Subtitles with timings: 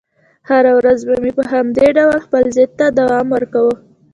[0.49, 3.75] هره ورځ به مې په همدې ډول خپل ضد ته دوام ورکاوه.